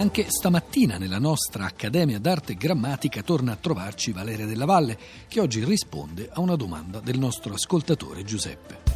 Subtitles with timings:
[0.00, 4.96] Anche stamattina nella nostra Accademia d'Arte e Grammatica torna a trovarci Valeria Della Valle,
[5.28, 8.89] che oggi risponde a una domanda del nostro ascoltatore Giuseppe.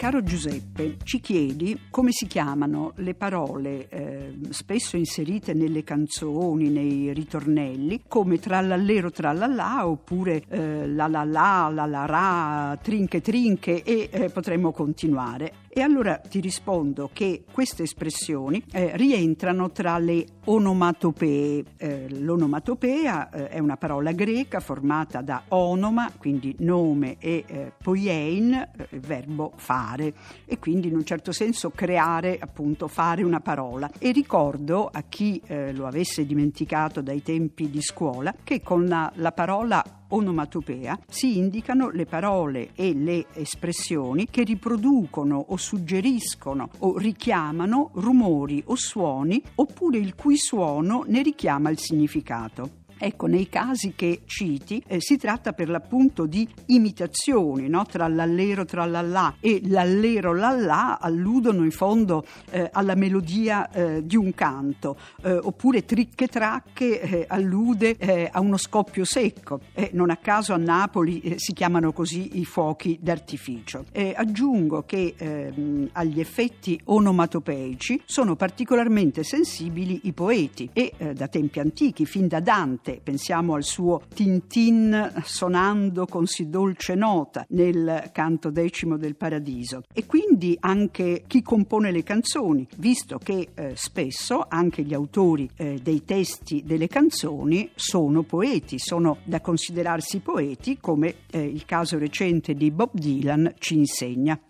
[0.00, 7.12] Caro Giuseppe, ci chiedi come si chiamano le parole eh, spesso inserite nelle canzoni, nei
[7.12, 14.08] ritornelli, come trallallero trallallà oppure eh, la la la, la la ra, trinche trinche e
[14.10, 15.68] eh, potremmo continuare.
[15.72, 21.64] E allora ti rispondo che queste espressioni eh, rientrano tra le onomatopee.
[21.76, 28.52] Eh, l'onomatopea eh, è una parola greca formata da onoma, quindi nome, e eh, poiein,
[28.52, 30.12] eh, verbo fare,
[30.44, 33.88] e quindi in un certo senso creare, appunto, fare una parola.
[33.96, 39.08] E ricordo a chi eh, lo avesse dimenticato dai tempi di scuola che con la,
[39.14, 46.96] la parola onomatopea si indicano le parole e le espressioni che riproducono o suggeriscono o
[46.96, 52.79] richiamano rumori o suoni oppure il cui suono ne richiama il significato.
[53.02, 57.86] Ecco, nei casi che citi eh, si tratta per l'appunto di imitazioni, no?
[57.86, 64.16] tra l'allero tra l'allà e l'allero lallà alludono in fondo eh, alla melodia eh, di
[64.16, 69.60] un canto, eh, oppure tricche tracche eh, allude eh, a uno scoppio secco.
[69.92, 73.86] non a caso a Napoli si chiamano così i fuochi d'artificio.
[74.14, 82.04] aggiungo che ehm, agli effetti onomatopeici sono particolarmente sensibili i poeti e da tempi antichi,
[82.04, 88.50] fin da Dante, Dante, pensiamo al suo Tintin sonando con sì dolce nota nel canto
[88.50, 94.82] decimo del Paradiso e quindi anche chi compone le canzoni, visto che eh, spesso anche
[94.82, 101.42] gli autori eh, dei testi delle canzoni sono poeti, sono da considerarsi poeti come eh,
[101.42, 104.40] il caso recente di Bob Dylan ci insegna.